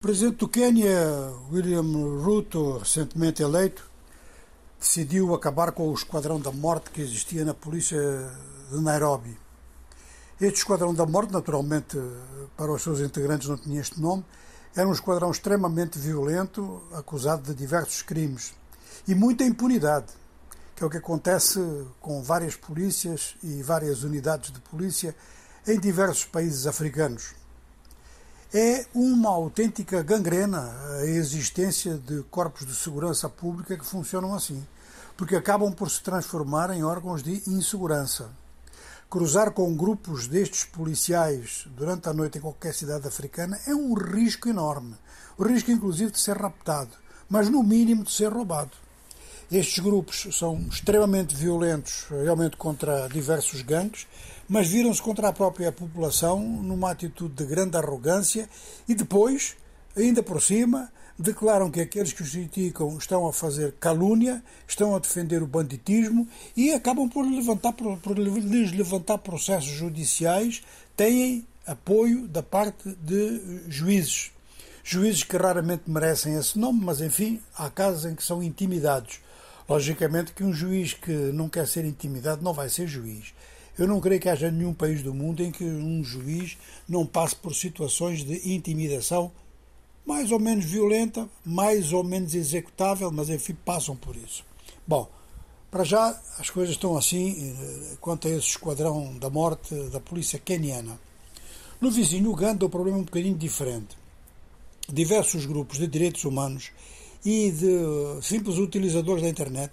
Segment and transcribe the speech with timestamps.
[0.00, 1.82] O presidente do Quênia, William
[2.22, 3.90] Ruto, recentemente eleito,
[4.78, 7.98] decidiu acabar com o esquadrão da morte que existia na polícia
[8.70, 9.36] de Nairobi.
[10.40, 11.98] Este esquadrão da morte, naturalmente,
[12.56, 14.24] para os seus integrantes não tinha este nome,
[14.76, 18.54] era um esquadrão extremamente violento, acusado de diversos crimes
[19.08, 20.12] e muita impunidade,
[20.76, 21.58] que é o que acontece
[22.00, 25.12] com várias polícias e várias unidades de polícia
[25.66, 27.34] em diversos países africanos.
[28.54, 34.66] É uma autêntica gangrena a existência de corpos de segurança pública que funcionam assim,
[35.18, 38.30] porque acabam por se transformar em órgãos de insegurança.
[39.10, 44.48] Cruzar com grupos destes policiais durante a noite em qualquer cidade africana é um risco
[44.48, 44.94] enorme.
[45.36, 46.92] O risco, inclusive, de ser raptado,
[47.28, 48.72] mas no mínimo de ser roubado.
[49.50, 54.06] Estes grupos são extremamente violentos, realmente contra diversos gangues,
[54.46, 58.46] mas viram-se contra a própria população numa atitude de grande arrogância
[58.86, 59.56] e depois,
[59.96, 64.98] ainda por cima, declaram que aqueles que os criticam estão a fazer calúnia, estão a
[64.98, 70.62] defender o banditismo e acabam por, levantar, por lhes levantar processos judiciais,
[70.94, 74.30] têm apoio da parte de juízes.
[74.84, 79.20] Juízes que raramente merecem esse nome, mas enfim, há casos em que são intimidados.
[79.68, 83.34] Logicamente que um juiz que não quer ser intimidado não vai ser juiz.
[83.78, 86.56] Eu não creio que haja nenhum país do mundo em que um juiz
[86.88, 89.30] não passe por situações de intimidação
[90.08, 94.42] mais ou menos violenta, mais ou menos executável, mas enfim, passam por isso.
[94.86, 95.06] Bom,
[95.70, 100.38] para já as coisas estão assim eh, quanto a esse esquadrão da morte da polícia
[100.38, 100.98] queniana.
[101.78, 103.98] No vizinho Uganda o problema é um bocadinho diferente.
[104.88, 106.72] Diversos grupos de direitos humanos
[107.24, 109.72] e de simples utilizadores da internet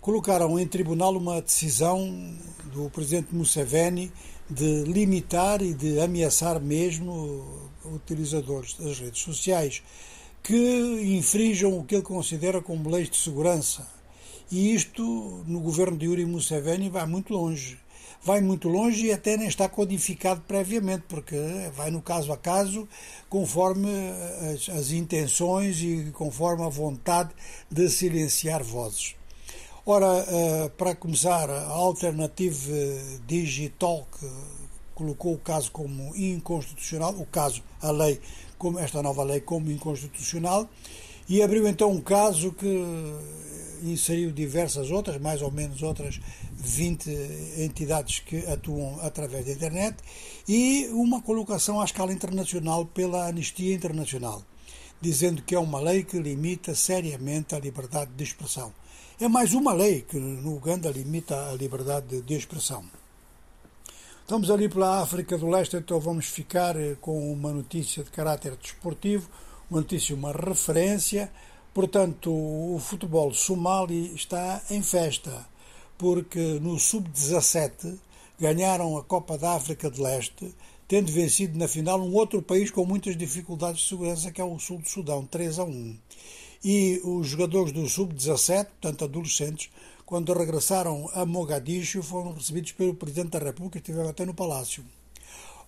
[0.00, 2.34] colocaram em tribunal uma decisão
[2.72, 4.10] do presidente Museveni
[4.48, 9.82] de limitar e de ameaçar mesmo utilizadores das redes sociais
[10.42, 13.86] que infringam o que ele considera como leis de segurança.
[14.50, 17.78] E isto, no governo de Yuri Museveni, vai muito longe
[18.22, 21.36] vai muito longe e até nem está codificado previamente, porque
[21.74, 22.88] vai no caso a caso,
[23.28, 23.88] conforme
[24.52, 27.30] as, as intenções e conforme a vontade
[27.70, 29.14] de silenciar vozes.
[29.86, 34.06] Ora, eh, para começar, a Alternative Digital
[34.94, 38.20] colocou o caso como inconstitucional, o caso, a lei,
[38.58, 40.68] como esta nova lei como inconstitucional,
[41.26, 42.84] e abriu então um caso que
[43.82, 46.20] inseriu diversas outras, mais ou menos outras
[46.52, 47.10] 20
[47.58, 49.96] entidades que atuam através da internet
[50.48, 54.42] e uma colocação à escala internacional pela Anistia Internacional,
[55.00, 58.72] dizendo que é uma lei que limita seriamente a liberdade de expressão.
[59.20, 62.84] É mais uma lei que no Uganda limita a liberdade de expressão.
[64.30, 68.56] Estamos ali pela África do Leste, então vamos ficar eh, com uma notícia de caráter
[68.56, 69.28] desportivo,
[69.68, 71.30] uma notícia, uma referência
[71.72, 75.46] Portanto, o futebol somali está em festa,
[75.96, 77.96] porque no sub-17
[78.40, 80.52] ganharam a Copa da África de Leste,
[80.88, 84.58] tendo vencido na final um outro país com muitas dificuldades de segurança, que é o
[84.58, 85.96] Sul do Sudão, 3 a 1.
[86.64, 89.70] E os jogadores do sub-17, portanto adolescentes,
[90.04, 94.84] quando regressaram a Mogadishu, foram recebidos pelo Presidente da República, estiveram até no Palácio.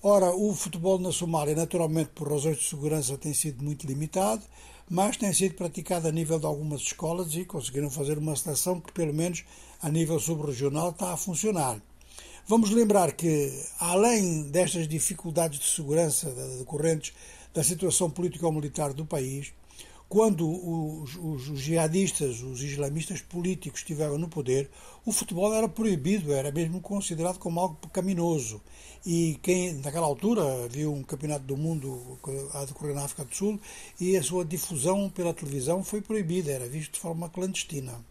[0.03, 4.43] Ora, o futebol na Somália, naturalmente, por razões de segurança, tem sido muito limitado,
[4.89, 8.93] mas tem sido praticado a nível de algumas escolas e conseguiram fazer uma seleção que,
[8.93, 9.45] pelo menos
[9.81, 11.81] a nível subregional, está a funcionar.
[12.47, 17.13] Vamos lembrar que, além destas dificuldades de segurança decorrentes
[17.55, 19.53] da situação político-militar do país,
[20.13, 24.69] quando os, os, os, jihadistas, os islamistas políticos estiveram no poder,
[25.07, 28.61] o futebol era proibido, era mesmo considerado como algo pecaminoso.
[29.07, 32.19] E quem, naquela altura, viu um campeonato do mundo
[32.53, 33.59] a decorrer na África do Sul
[33.99, 38.05] e a sua difusão pela televisão foi proibida, era visto de forma clandestina.